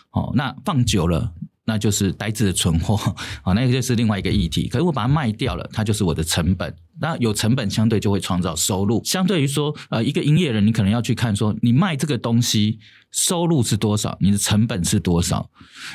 [0.10, 1.34] 好，那放久了。
[1.66, 2.96] 那就是呆滞的存货，
[3.42, 4.68] 啊，那个就是另外一个议题。
[4.68, 6.74] 可是我把它卖掉了，它就是我的成本。
[7.02, 9.02] 那有成本，相对就会创造收入。
[9.04, 12.80] 相对于说，呃，一个营业人，你可能要去看说，你卖这个东西
[13.12, 15.50] 收入是多少，你的成本是多少？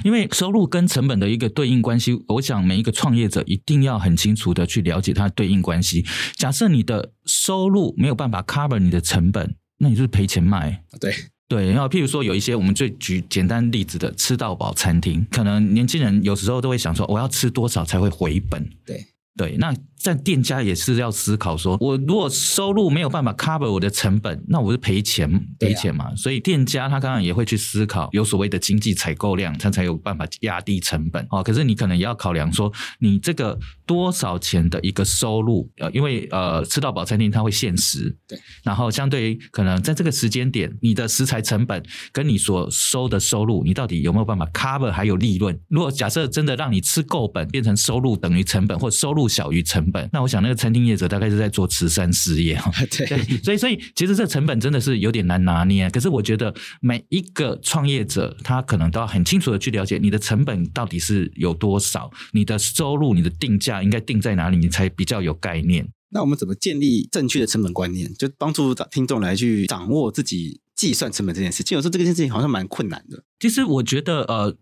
[0.04, 6.04] 因为收入跟成本的一个对应关系，我想每一个创业者一定要很清楚的去了解它对应关系。
[6.34, 10.82] 假设你的收入没有办法 cover 你的成本，那你就是赔钱卖。
[11.00, 11.14] 对。
[11.50, 18.64] 对，然后譬如说有一些我们最举简单例子的吃到饱餐厅，可能年轻人有时候都会想说，我要吃多少才会回本？
[18.86, 19.04] 对。
[19.36, 26.16] 对，那在店家也是要思考说，我如果收入没有办法 cover 我的成本，那我是赔钱赔钱嘛。
[26.16, 31.42] 所以店家他当然也会去思考，有所谓的经济采购量，他才有办法压低成本哦。
[31.42, 45.60] 可是你可能也要考量说，你这个多少钱的一个收入，呃，因为呃吃到饱餐厅它会限时，对，然后相对于可能在这个时间点，你的食材成本跟你所收的收入，你到底有没有办法 cover 还有利润？
[45.68, 49.89] 如果假设真的让你吃够本，变成收入等于成本，或收入小于成本。
[50.12, 52.70] 那我想那个餐厅业者大概是在做慈善事业哈。
[52.90, 55.88] 对，所以所以其实这成本真的是有点难拿捏。
[55.90, 65.88] 可是我觉得每一个创业者他可能都要很清楚的去了解你的成本到底是有多少，你的收入、你的定价应该定在哪里，你才比较有概念。
[66.12, 71.62] 那我们怎么建立正确的成本观念，就帮助听众来去掌握自己计算成本这件事？
[71.62, 73.22] 其实有时候这件事情好像蛮困难的。
[73.38, 74.56] 其实我觉得，呃，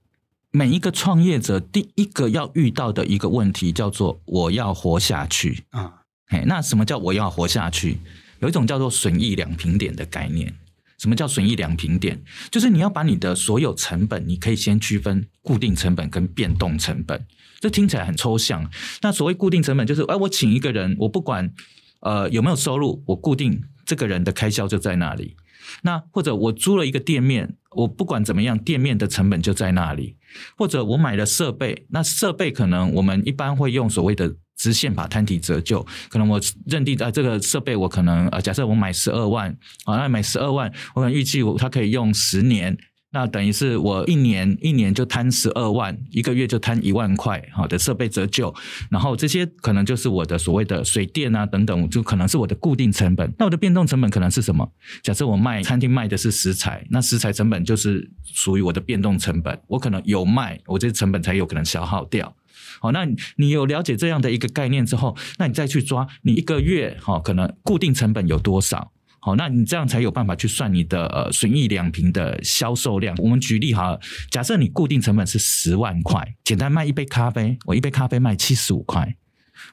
[0.51, 5.93] 每一个创业者第一个要遇到的一个问题叫做我要活下去啊。
[6.29, 7.99] 嘿，那什么叫我要活下去？
[8.41, 10.55] 有一种叫做损益两平点的概念。
[10.99, 12.21] 什么叫损益两平点？
[12.51, 17.25] 就是你要把你的所有成本，你可以先区分固定成本跟变动成本。
[17.61, 18.69] 这听起来很抽象。
[19.03, 21.53] 那所谓固定成本，就是哎，我请一个人，我不管
[22.01, 25.37] 呃有没有收入，我固定这个人的开销就在那里。
[25.83, 30.17] 那或者我租了一个店面，我不管怎么样，店面的成本就在那里。
[30.57, 34.35] 或者我买了设备，那设备可能我们一般会用所谓的。
[34.59, 39.49] 直线把摊体折旧，可能我认定啊，这个设备我可能啊，假设我买十二万
[39.85, 42.77] 啊，那买十二万，我可能预计我它可以用十年，
[43.11, 48.55] 那等于是我一年一年就摊十二万，一个月就摊一万块好的设备折旧，
[48.91, 53.33] 然后这些可能就是我的所谓的水电啊等等，就可能是我的固定成本。
[53.39, 54.71] 那我的变动成本可能是什么？
[55.03, 62.37] 假设我卖餐厅卖的是食材，那食材成本就是属于我的变动成本，我可能有卖，我这成本才有可能消耗掉。
[62.81, 68.93] 好，那你有了解这样的一个概念之后，那你再去抓你一个月哈，可能固定成本有多少？
[69.21, 73.17] 好，那你这样才有办法去算你的呃损益两平的销售量。
[73.19, 73.99] 我们举例哈，
[74.31, 79.17] 假设你固定成本是十万块，简单卖一杯咖啡，我一杯咖啡卖七十五块。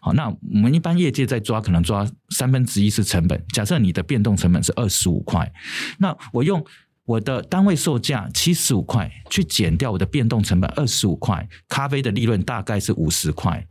[0.02, 3.46] 好，那我们一般业界在抓，可能抓三分之一是成本。
[3.54, 5.52] 假设你的变动成本是二十五块，
[6.00, 6.66] 那我用。
[7.08, 13.64] 我的单位售价七十五块，去减掉我的变动成本二十五块，咖啡的利润大概是五十块。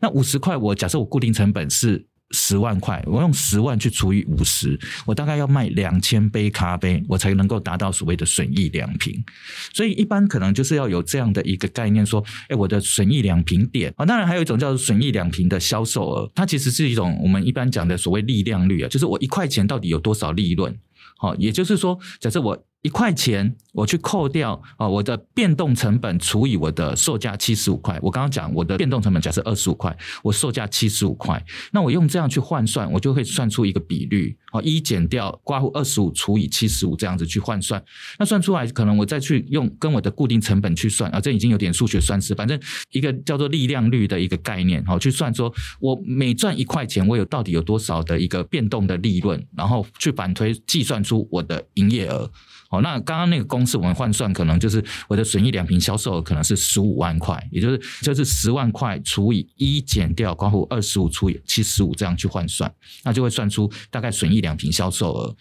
[0.00, 9.24] 那五十块，我假设我固定成本是十万块，我用十万去除以五十，我大概要卖两千杯咖啡，我才能够达到所谓的损益两平。
[9.72, 14.04] 所以一般可能就是要有这样的一个概念，说，哎，我的损益两平点啊。
[14.04, 20.78] 当然还有一种叫做损益两平的销售额，它其实是一种我们一般讲的所谓利润率啊，就是我一块钱到底有多少利润。
[21.16, 22.64] 好，也就是说，假设我。
[22.88, 27.98] 一块钱，我去扣掉啊，我的变动成本除以我的售价七十五块。
[28.00, 37.84] 我刚刚讲我的变动成本假设二十五块，我售价七十五块，那我用这样去换算，我就会算出一个比率啊，一减掉括弧二十五除以七十五这样子去换算。
[38.18, 42.58] 那算出来，可能我再去用跟我的固定成本去算啊，这已经有点数学算式，反正
[42.92, 52.30] 一个叫做利量率的一个概念，好，去算说我每赚一块钱，我有到底有多少的一个变动的利润，然后去反推计算出我的营业额。
[52.68, 62.70] 好，那刚刚那个公式我们换算，可能就是我的损益两平销售额可能是十五万块，也就是就是十万块除以一减掉括弧二十五除以七十五这样去换算，
[63.04, 65.34] 那就会算出大概损益两平销售额。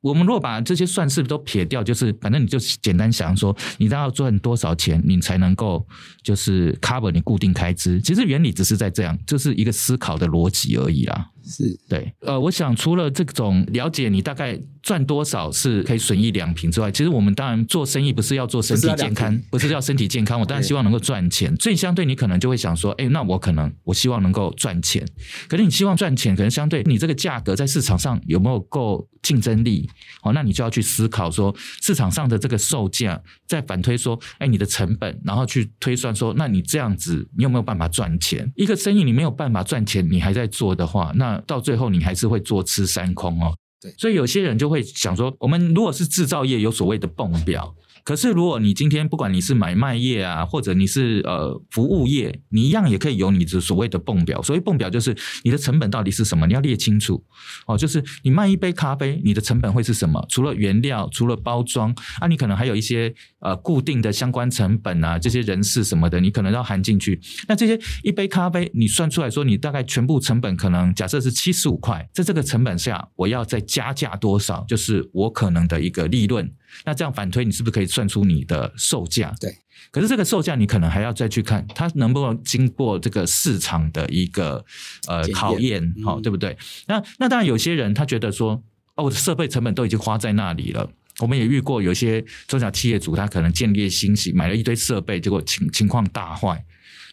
[0.00, 5.86] 我们如果把这些算式都撇掉，就是反正你就简单想说，你都要赚多少钱，你才能够
[6.22, 7.98] 就是 cover 你固定开支。
[8.02, 11.30] 其实原理只是在这样，就是一个思考的逻辑而已啦。
[11.42, 21.56] 是对，呃，我想除了这种了解你大概赚多少是可以损益两平之外，其实我们当然做生意不是要做身体健康，不是要身体健康，我当然希望能够赚钱。
[21.56, 25.02] 所以相对你可能就会想说，哎，那我可能我希望能够赚钱，
[25.48, 29.88] 可是你希望赚钱，可能相对你这个价格在市场上有没有够竞争力？
[30.22, 38.52] 哦，那你就要去思考说市场上的这个售价，再反推说，哎，你的成本，然后去推算说，那你这样子你有没有办法赚钱？
[38.54, 43.54] 一个生意你没有办法赚钱，你还在做的话，那到最后你还是会坐吃山空哦。
[43.98, 47.74] 所以有些人就会想说，我们如果是制造业，有所谓的泵表。
[48.04, 54.42] 可是，如果你今天不管你是买卖业啊，或者你是呃服务业，你一样也可以有你的所谓的泵表。
[54.42, 57.24] 所谓泵表，就是你的成本到底是什么，你要列清楚
[57.66, 57.78] 哦。
[57.78, 60.22] 就是你卖一杯咖啡，你的成本会是什么？
[60.28, 67.18] 除了原料，除了包装啊，你可能还有一些呃固定的相关成本啊，这些人事什么的，你可能要含进去。
[67.48, 74.62] 那这些一杯咖啡，你算出来说，你大概全部成本可能假设是七十五块，在这个成本下，我要再加价多少？
[74.68, 76.52] 就是我可能的一个利润。
[76.84, 79.34] 那这样反推，你是不是可以算出你的售价？
[79.40, 79.56] 对。
[79.90, 84.64] 可是这个售价，你可能还要再去看它能不能经过这个市场的一个
[85.06, 86.56] 呃考验，好、嗯哦，对不对？
[86.86, 88.60] 那那当然，有些人他觉得说，
[88.96, 90.90] 哦，我的设备成本都已经花在那里了。
[91.20, 96.64] 我们也遇过有些中小企业主，他可能见猎心喜，买了一堆设备，结果情情况大坏。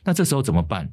[0.04, 0.90] 那这时候怎么办？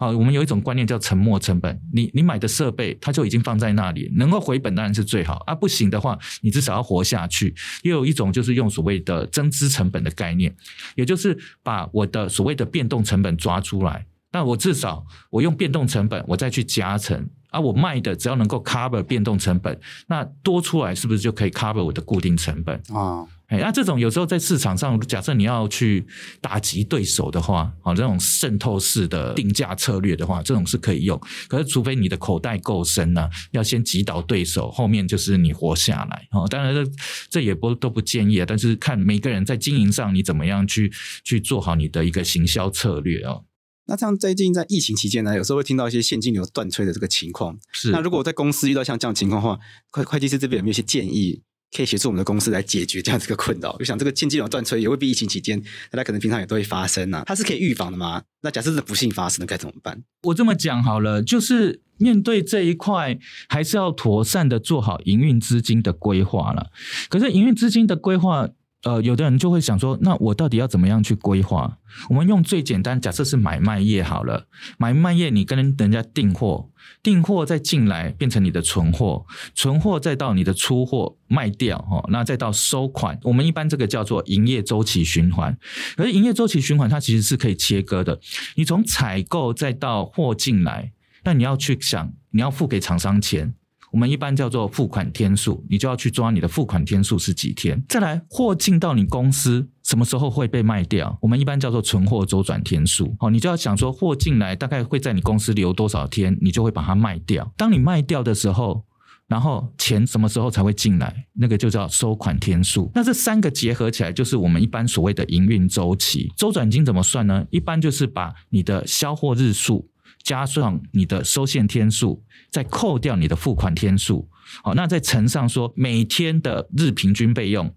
[0.00, 1.78] 好，我们有一种观念叫沉没成本。
[1.92, 5.54] 你你买的设备，它就已经放在那里，能够回本当然是最好啊。
[5.54, 7.54] 不行的话，你至少要活下去。
[7.82, 10.56] 也有一种就是用所谓的增资成本的概念，
[10.94, 23.28] 也就是把我的所谓的变动成本抓出来，那我至少我用变动成本，我再去加成啊，我卖的只要能够 cover 变动成本，那多出来是不是就可以 cover 我的固定成本啊？
[23.50, 26.06] 哎，那这种有时候在市场上，假设你要去
[26.40, 31.20] 打击对手的话，啊，这种渗透式的定价策略的话，这种是可以用。
[31.48, 36.28] 可是除非你的口袋够深呢，要先击倒对手，后面就是你活下来。
[36.30, 36.90] 哦，当然这
[37.28, 40.92] 这也不都不建议啊，但是看每个人在经营上你怎么样去
[41.24, 43.44] 去做好你的一个行销策略哦。
[43.86, 47.58] 那这样最近在疫情期间呢，有时候会听到一些现金流断炊的这个情况。
[47.72, 47.90] 是。
[47.90, 49.58] 那如果在公司遇到像这样情况的话，
[49.90, 51.42] 会会计师这边有没有一些建议，
[51.74, 53.74] 可以协助我们的公司来解决这样子一个困扰？
[53.78, 55.60] 我想这个现金流断炊也未必疫情期间，
[55.90, 57.22] 大家可能平常也都会发生啊。
[57.26, 58.22] 它是可以预防的吗？
[58.42, 60.02] 那假设是不幸发生了，该怎么办？
[60.24, 63.18] 我这么讲好了，就是面对这一块，
[63.48, 66.70] 还是要妥善的做好营运资金的规划了。
[67.08, 68.48] 可是营运资金的规划。
[68.82, 71.76] 呃，有的人就会想说，那我到底要怎么样去规划？
[72.08, 74.46] 我们用最简单，假设是买卖业好了，
[74.78, 76.70] 买卖业你跟人家订货，
[77.02, 85.58] 订货再进来变成你的存货，存货再到你的出货卖掉，哦，那再到收款，我们一般这个叫做营业周期循环。
[85.98, 88.18] 而营业周期循环它其实是可以切割的，
[88.54, 90.92] 你从采购再到货进来，
[91.24, 93.52] 那你要去想，你要付给厂商钱。
[93.92, 97.82] 我们一般叫做付款天数，你就要去抓你的付款天数是几天。
[97.88, 101.18] 再来，货进到你公司什么时候会被卖掉？
[101.20, 103.14] 我们一般叫做存货周转天数。
[103.18, 107.52] 好，你就要想说，货进来大概会在你公司留多少天，你就会把它卖掉。
[107.56, 108.84] 当你卖掉的时候，
[109.26, 111.26] 然后钱什么时候才会进来？
[111.34, 112.90] 那个就叫收款天数。
[112.94, 116.32] 那这三个结合起来，就是我们一般所谓的营运周期。
[116.36, 117.44] 周转金怎么算呢？
[117.50, 119.89] 一般就是把你的销货日数。
[120.22, 124.28] 加上你的收现天数，再扣掉你的付款天数，
[124.62, 127.74] 好，那再乘上说每天的日平均费用，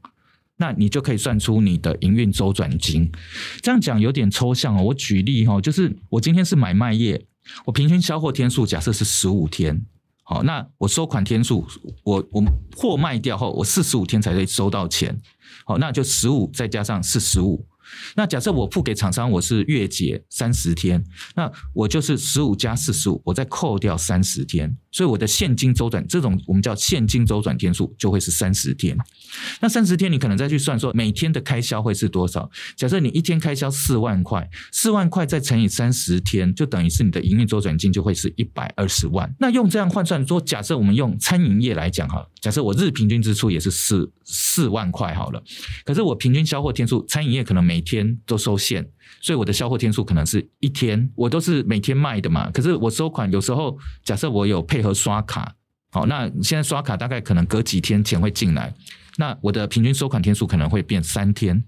[0.58, 3.12] 那你就可以算出你的营运周转金。
[3.62, 7.26] 这样讲有点抽象哦，我举例哈，就是我今天是买卖业，
[7.66, 9.86] 我平均销货天数假设是十五天，
[10.24, 11.66] 好，那我收款天数，
[12.04, 12.44] 我我
[12.76, 15.18] 货卖掉后，我四十五天才会收到钱，
[15.66, 17.66] 好，那就十五再加上四十五。
[18.16, 21.04] 那假设我付给厂商，我是月结三十天，
[21.36, 24.76] 那我就是十五加四十五，我再扣掉三十天。
[24.92, 28.96] 所以我的现金周转这种我们叫现金周转天数就会是三十天。
[29.60, 32.50] 那三十天你可能再去算说每天的开销会是多少？
[32.76, 39.34] 假设你一天开销四万块，四万块再乘以三十天，就等于是你的营运周转金就会是一百二十万。
[39.40, 45.42] 那用这样换算说，假设我们用餐饮业来讲哈，假设我日平均支出也是四四万块好了，
[45.86, 48.86] 可是我平均销货天数，餐饮业可能每天都收现。
[49.22, 52.52] 所以我的销货天数可能是一天，我都是每天卖的嘛。
[52.52, 55.56] 可是我收款有时候，假设我有配合刷卡，
[55.90, 58.76] 好，那现在刷卡大概可能隔几天钱会进来，
[59.16, 61.64] 那我的平均收款天数可能会变三天。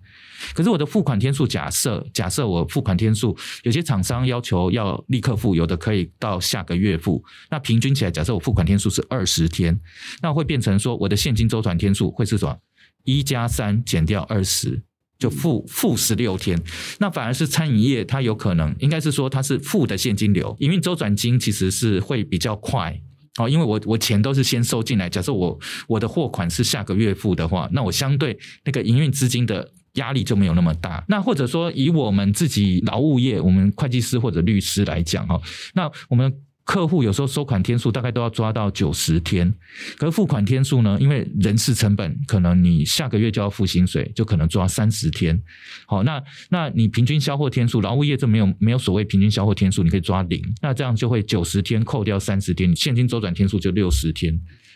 [0.53, 7.23] 可是我的付款天数，假设假设我付款天数，有些厂商要求要立刻付，有的可以到下个月付。
[7.49, 9.79] 那平均起来，假设我付款天数是二十天，
[10.21, 12.57] 那会变成说我的现金周转天数会是什么？
[13.03, 14.83] 一加三减掉二十。
[15.17, 16.61] 就负负十六天，
[16.99, 22.99] 那反而是餐饮业，它有可能应该是说它是负的现金流，营运周转金其实是会比较快
[23.37, 25.57] 哦，因为我我钱都是先收进来，假设我
[25.87, 31.03] 我的货款是下个月付的话，那我相对那个营运资金的压力就没有那么大。
[31.07, 35.41] 那或者说以我们自己劳务业，我们会计师或者律师来讲哈，
[35.73, 36.33] 那我们。
[36.65, 39.53] 客户有时候收款天数大概都要抓到九十天，
[39.99, 40.97] 可是付款天数呢？
[40.99, 45.39] 因为人事成本可能你下个月就要付薪水，就可能抓三十天。
[45.85, 46.19] 好，那
[46.49, 54.35] 那你平均销货天数，劳务业这没有没有所谓平均销货天数，你可以抓零，那这样就会九十天扣掉三十天，你现金周转天数就六十天。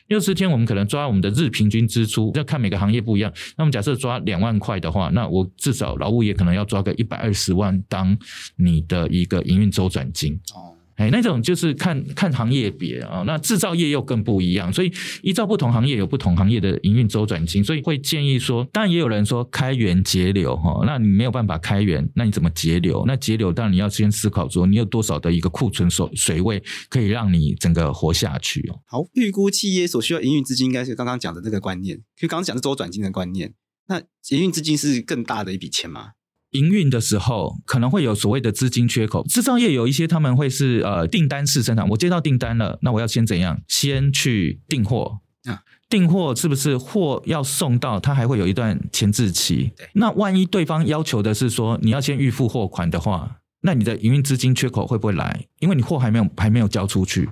[0.10, 3.32] 六十天我们可能抓我们的日平均支出，要看每个行业不一样。
[3.55, 8.18] 那么假设抓两万块的话，那我至少劳务业可能要抓个一百二十万当
[8.55, 10.34] 你的一个营运周转金。
[10.53, 10.76] 哦。
[11.00, 14.91] 哎，那种就是看看行业别啊，那制造业又更不一样，所以
[15.24, 23.06] 依照不同行业有不同行业的营运周转金，所以会建议说，当然也有人说开源节流哈，那你没有办法开源，那你怎么节流？
[23.08, 28.82] 那节流当然你要先思考说，你有多少的一个库存水水位可以让你整个活下去哦。
[28.86, 33.54] 好，预估企业所需要营运资金，应该是刚刚讲的这个观念，就刚刚讲的周转金的观念。
[33.88, 36.10] 那营运资金是更大的一笔钱吗？
[36.52, 43.62] 营运的时候可能会有所谓的资金缺口，制造业有一些他们会是呃订单式生产，我接到订单了，那我要先怎样？
[43.68, 49.72] 先去订货啊，订货是不是货要送到，它还会有一段前置期？
[49.78, 53.39] 对，那万一对方要求的是说你要先预付货款的话。
[53.62, 55.45] 那你的营运资金缺口会不会来？
[55.60, 57.30] 因为你货还没有还没有交出去，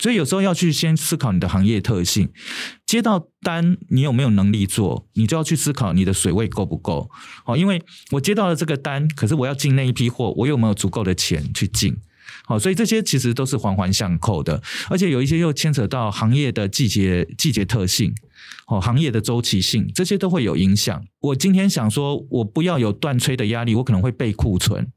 [0.00, 2.30] 所以有时候要去先思考你的行业特性。
[2.86, 5.06] 接到单，你有没有能力做？
[5.14, 7.10] 你就要去思考你的水位够不够。
[7.44, 11.96] 好，因为我接到了这个单，可是我要进那一批货，我有没有足够的钱去进？
[12.44, 18.14] 好，所以这些其实都是环环相扣的，而且有一些又牵扯到行业的季节季节特性，
[18.68, 21.04] 哦，行业的周期性，这些都会有影响。
[21.20, 24.90] 我今天想说，我不要有断炊的压力，我可能会备库存。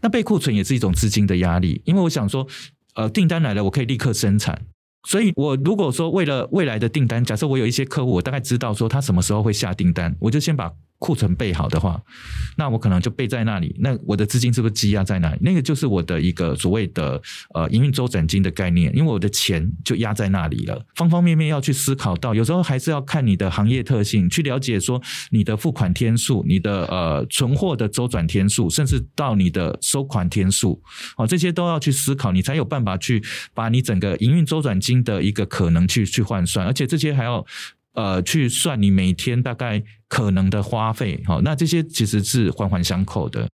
[0.00, 2.46] 那备库存也是一种资金的压力，因为我想说，
[2.94, 4.62] 呃，订单来了，我可以立刻生产。
[5.08, 10.72] 所以，我如果说为了未来的订单，假设我有一些客户，我大概知道说他什么时候会下订单，我就先把。
[10.98, 12.00] 库存备好的话，
[12.56, 13.76] 那我可能就备在那里。
[13.80, 15.38] 那我的资金是不是积压在那里？
[15.42, 17.20] 那个就是我的一个所谓的
[17.54, 20.82] 呃营运周转金的概念，因为我的钱就压在那里了。
[20.94, 30.82] 方方面面要去思考到，有时候还是要看你的行业特性，去了解说你的付款天数、你的呃存货的周转天数，甚至到你的收款天数，
[31.16, 33.22] 哦，这些都要去思考，你才有办法去
[33.52, 37.44] 把你整个营运周转金的一个可能去去换算，而且这些还要。
[37.96, 43.48] 呃，去算你每天大概可能的花费，好，那这些其实是环环相扣的。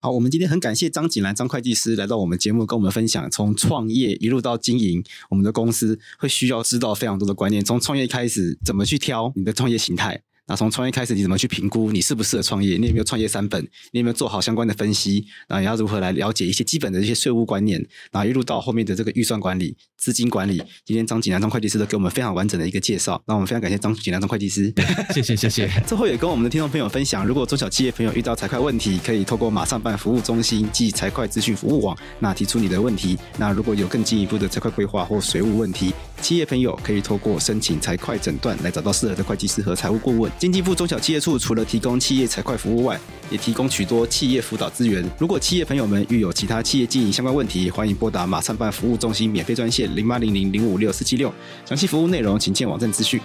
[0.00, 10.22] 好，我们今天很感谢张景兰张会计师来到我们节目，跟我们分享从创业一路到经营我们的公司，会需要知道非常多的观念，从创业开始怎么去挑你的创业形态。
[10.48, 12.78] 那从创业开始，你怎么去评估你适不适合创业？
[12.78, 13.62] 你有没有创业三本？
[13.92, 15.26] 你有没有做好相关的分析？
[15.46, 17.78] 然后你要如何来了解一些基本的一些税务观念？
[18.10, 20.56] 然后一路到后面的这个预算管理、资金管理。
[20.86, 23.22] 今天张景南张会计师都给我们非常完整的一个介绍。
[23.26, 24.72] 那我们非常感谢张景南张会计师，
[25.14, 25.68] 谢 谢谢谢。
[25.86, 33.18] 最后也跟我们的听众朋友分享，如果中小企业朋友遇到财会问题，可以透过马上办服务中心及财会资讯服务网，那提出你的问题。
[33.36, 35.92] 那如果有更进一步的财会规划或税务问题，
[36.22, 40.32] 企业朋友可以透过申请财会诊断来找到适合的会计师和财务顾问。
[40.38, 45.04] 经济部中小企业处除了提供企业财会服务外，也提供许多企业辅导资源。
[45.18, 51.34] 如果企业朋友们遇有其他企业经营相关问题，欢迎拨打马上办服务中心免费专线零八零零零五六四七六，
[51.66, 53.20] 详细服务内容请见网站资讯。